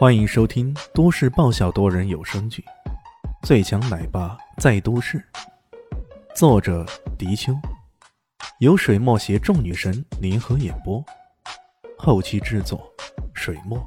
[0.00, 2.64] 欢迎收听都市爆笑多人有声剧
[3.46, 5.18] 《最强奶爸在都市》，
[6.34, 6.86] 作者：
[7.18, 7.52] 迪秋，
[8.60, 11.04] 由水墨携众女神联合演播，
[11.98, 12.90] 后期制作：
[13.34, 13.78] 水墨。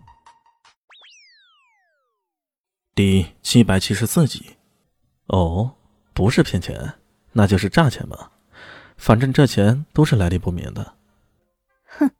[2.93, 4.57] 第七百七十四集。
[5.29, 5.73] 哦，
[6.13, 6.93] 不是骗钱，
[7.31, 8.31] 那就是诈钱吧。
[8.97, 10.93] 反正这钱都是来历不明的。
[11.85, 12.11] 哼，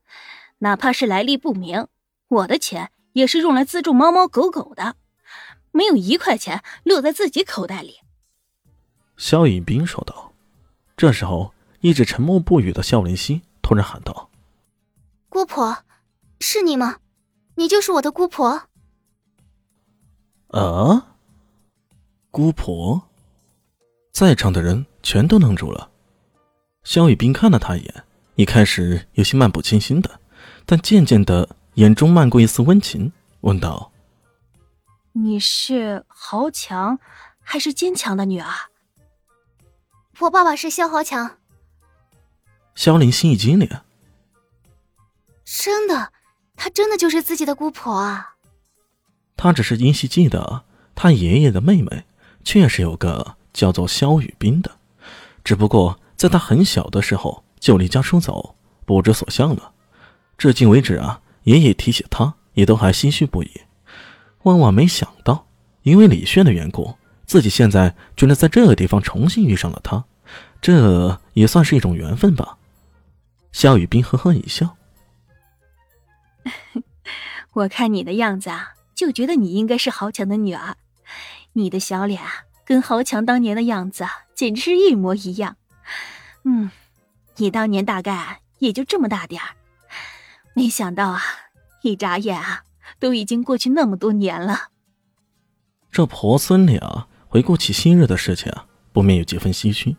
[0.57, 1.87] 哪怕是来历不明，
[2.27, 2.89] 我的钱。
[3.13, 4.95] 也是用来资助猫猫狗狗的，
[5.71, 8.01] 没有一块钱落在自己口袋里。
[9.17, 10.33] 肖雨冰说道。
[10.95, 14.29] 这时候，一直沉默不语的肖林熙突然喊道
[15.27, 15.83] ：“姑婆，
[16.39, 16.97] 是你吗？
[17.55, 18.67] 你就是我的姑婆。”
[20.53, 21.15] 啊！
[22.29, 23.01] 姑婆，
[24.11, 25.89] 在场的人全都愣住了。
[26.83, 28.03] 肖雨冰看了他一眼，
[28.35, 30.19] 一开始有些漫不经心的，
[30.65, 31.55] 但渐渐的。
[31.75, 33.91] 眼中漫过一丝温情，问道
[35.13, 36.99] ：“你是豪强，
[37.41, 38.47] 还是坚强的女儿？”
[40.19, 41.37] 我爸爸是萧豪强。
[42.75, 43.67] 萧林心一惊灵
[45.43, 46.13] ：“真的，
[46.55, 48.35] 她真的就是自己的姑婆啊！”
[49.35, 52.05] 他只是依稀记得，他爷爷的妹妹
[52.43, 54.69] 确实有个叫做萧雨冰的，
[55.43, 59.73] 只不过在他很小的时候就离家出走，不知所向了。
[60.37, 61.19] 至今为止啊。
[61.43, 63.49] 爷爷提起他，也都还唏嘘不已。
[64.43, 65.47] 万万没想到，
[65.83, 70.03] 因为李炫的缘故，自己现在居然在这个地方重新遇上了他，
[70.61, 72.57] 这也算是一种缘分吧。
[73.51, 74.75] 夏雨冰呵呵一笑：
[77.53, 80.75] “我看你的样子啊，就觉得你应该是豪强的女儿。
[81.53, 85.55] 你的小脸啊，跟豪强当年的样子简直是一模一样。
[86.43, 86.71] 嗯，
[87.37, 89.55] 你当年大概也就这么大点儿。”
[90.53, 91.21] 没想到啊，
[91.81, 92.63] 一眨眼啊，
[92.99, 94.69] 都已经过去那么多年了。
[95.91, 99.95] 这婆孙俩回顾起昔日的事情啊，不免有几分唏嘘。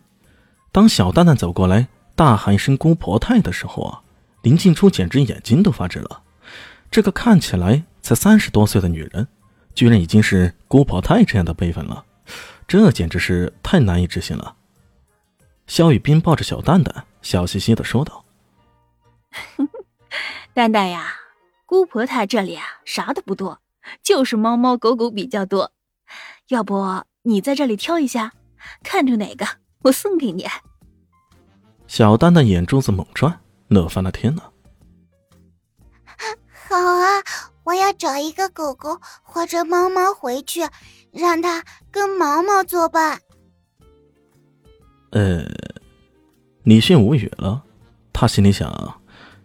[0.70, 4.02] 当小蛋蛋走过来大喊一声“姑婆太”的时候啊，
[4.42, 6.22] 林静初简直眼睛都发直了。
[6.90, 9.26] 这个看起来才三十多岁的女人，
[9.74, 12.04] 居然已经是姑婆太这样的辈分了，
[12.68, 14.56] 这简直是太难以置信了。
[15.66, 18.24] 肖雨斌抱着小蛋蛋，笑嘻嘻的说道。
[20.54, 21.16] 蛋蛋呀，
[21.66, 23.58] 姑婆她这里啊啥都不多，
[24.04, 25.72] 就是猫猫狗狗比较多。
[26.48, 28.32] 要不你在这里挑一下，
[28.84, 29.44] 看中哪个
[29.82, 30.46] 我送给你。
[31.88, 34.52] 小蛋蛋眼珠子猛转，乐翻了天了。
[36.68, 37.22] 好啊，
[37.64, 40.60] 我要找一个狗狗或者猫猫回去，
[41.10, 43.20] 让它跟毛毛作伴。
[45.10, 45.44] 呃，
[46.62, 47.64] 李迅无语了，
[48.12, 49.00] 他心里想，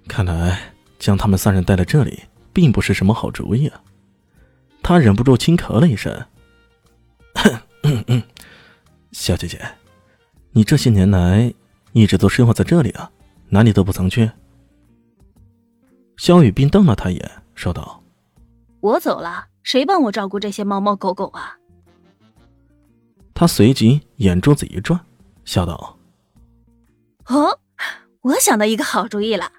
[0.07, 0.75] 看来。
[0.99, 3.81] 将他们三人带来这里，并不是什么好主意啊！
[4.83, 6.25] 他忍不住轻咳了一声
[9.11, 9.59] ：“小姐姐，
[10.51, 11.53] 你这些年来
[11.93, 13.09] 一直都生活在这里啊，
[13.49, 14.29] 哪里都不曾去？”
[16.17, 18.03] 肖雨冰瞪了他一眼，说道
[18.81, 21.57] ：“我走了，谁帮我照顾这些猫猫狗狗啊？”
[23.33, 24.99] 他随即眼珠子一转，
[25.45, 25.97] 笑道
[27.27, 27.59] ：“哦，
[28.21, 29.51] 我想到一个好主意了。”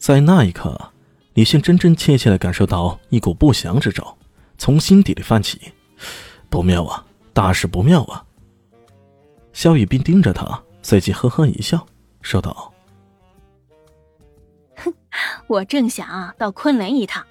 [0.00, 0.92] 在那一刻，
[1.34, 4.16] 李迅真真切切的感受到一股不祥之兆
[4.56, 5.60] 从心底里泛起，
[6.48, 8.24] 不妙啊，大事不妙啊！
[9.52, 11.86] 萧雨冰盯着他，随即呵呵一笑，
[12.22, 12.72] 说道
[14.76, 14.94] ：“哼，
[15.46, 17.22] 我正想到昆仑一趟，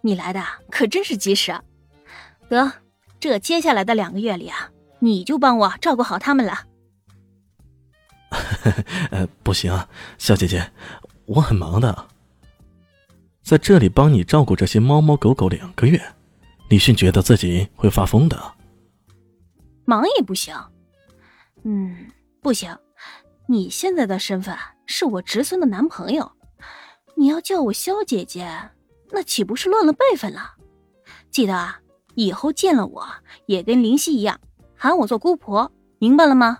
[0.00, 0.40] 你来的
[0.70, 1.52] 可真是及时。
[2.48, 2.72] 得，
[3.18, 6.66] 这接下来的两个月里啊，你就帮我照顾好他们了。
[9.10, 9.88] ”呃，不行，啊
[10.18, 10.70] 小姐姐，
[11.26, 12.06] 我很忙的。
[13.52, 16.00] 在这里帮你照顾这些猫猫狗狗两个月，
[16.70, 18.54] 李迅觉得自己会发疯的。
[19.84, 20.56] 忙也不行，
[21.62, 22.74] 嗯，不行。
[23.46, 26.32] 你现在的身份是我侄孙的男朋友，
[27.14, 28.50] 你要叫我萧姐姐，
[29.10, 30.54] 那岂不是乱了辈分了？
[31.30, 31.78] 记得啊，
[32.14, 33.06] 以后见了我
[33.44, 34.40] 也跟林夕一样，
[34.74, 36.58] 喊我做姑婆，明白了吗？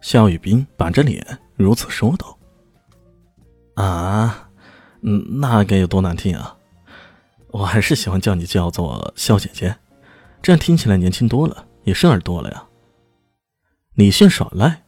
[0.00, 1.26] 肖雨冰板着脸
[1.56, 2.38] 如此说道。
[3.74, 4.48] 啊。
[5.06, 6.56] 嗯，那该有多难听啊！
[7.48, 9.76] 我还是喜欢叫你叫做肖姐姐，
[10.42, 12.64] 这样听起来年轻多了，也顺耳多了呀。
[13.94, 14.82] 李迅耍赖，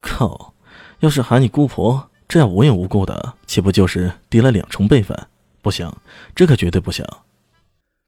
[0.00, 0.54] 靠！
[0.98, 5.16] 要是喊你姑婆，这样无缘无故的，岂不就是低了两重辈分？
[5.62, 5.90] 不行，
[6.34, 7.06] 这可绝对不行。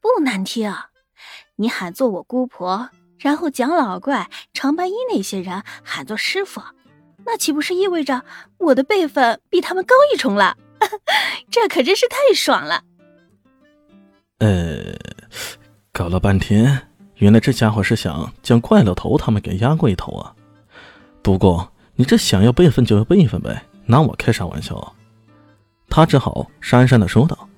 [0.01, 0.75] 不难听，
[1.57, 6.61] 你喊做我姑婆，然后蒋老怪、长白衣那些人喊做师傅，
[7.25, 8.25] 那岂不是意味着
[8.59, 10.57] 我的辈分比他们高一重了？
[11.51, 12.83] 这可真是太爽了！
[14.39, 14.95] 呃，
[15.93, 20.35] 搞了半天，原来这家伙是想将怪老头他们给压过一头啊。
[21.23, 24.95] 不过你这想要辈分就要辈分呗，拿我开啥玩笑？
[25.89, 27.49] 他只好讪讪的说道：“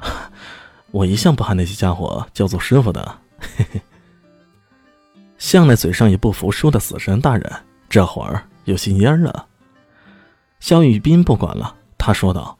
[0.90, 3.80] 我一向不喊那些家伙叫做师傅的。”嘿嘿。
[5.38, 7.52] 向来嘴上也不服输的死神大人，
[7.88, 9.46] 这会儿有心蔫了。
[10.60, 11.74] 萧雨斌不管了，
[12.04, 12.58] 他说道：“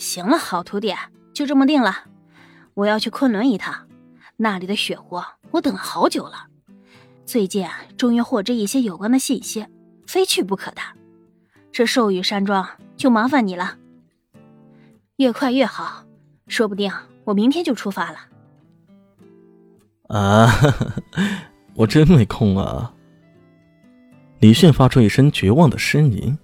[0.00, 0.94] 行了，好徒弟，
[1.34, 2.04] 就这么定了。
[2.72, 3.86] 我要去昆仑一趟，
[4.38, 6.46] 那里的血货我等了好久了。
[7.26, 7.68] 最近
[7.98, 9.66] 终于获知一些有关的信息，
[10.06, 10.80] 非去不可的。
[11.70, 12.66] 这寿雨山庄
[12.96, 13.76] 就麻烦你了，
[15.16, 16.06] 越快越好，
[16.46, 16.90] 说不定
[17.24, 18.20] 我明天就出发了。”
[20.08, 20.50] 啊，
[21.76, 22.94] 我真没空啊！
[24.40, 26.38] 李炫发出一声绝望的呻吟。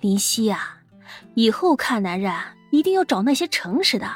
[0.00, 0.78] 林夕啊，
[1.34, 2.32] 以后看男人
[2.70, 4.08] 一定要找那些诚实的，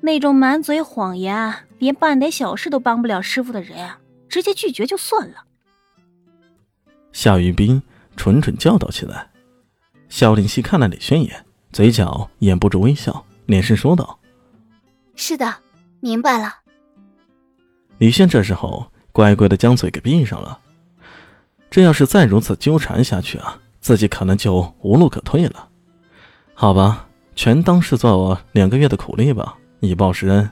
[0.00, 3.90] 那种满嘴谎言、连办点小事都帮不了师傅的人，
[4.28, 5.44] 直接拒绝就算了。
[7.12, 7.82] 夏雨冰
[8.16, 9.30] 蠢蠢叫道起来。
[10.08, 14.18] 萧林夕看了李轩一眼，嘴角掩不住微笑，连声说道
[15.14, 15.56] ：“是的，
[16.00, 16.60] 明白了。”
[17.98, 20.60] 李轩这时候乖乖的将嘴给闭上了。
[21.70, 25.68] 这要是再如此纠缠下去啊，自己可能就无路可退了。
[26.54, 30.50] 好吧，全当是做两个月的苦力吧，以报师恩。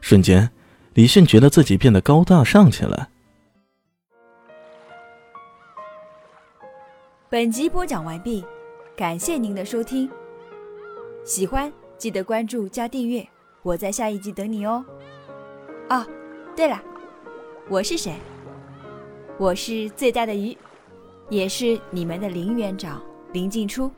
[0.00, 0.50] 瞬间，
[0.94, 3.08] 李迅觉得自己变得高大上起来。
[7.28, 8.44] 本集播讲完毕，
[8.96, 10.10] 感谢您的收听。
[11.24, 13.28] 喜欢记得关注加订阅，
[13.62, 14.84] 我在下一集等你哦。
[15.88, 16.06] 啊。
[16.56, 16.82] 对了，
[17.68, 18.14] 我是谁？
[19.38, 20.54] 我是最大的鱼，
[21.30, 23.00] 也是你们的林园长
[23.32, 23.90] 林静初。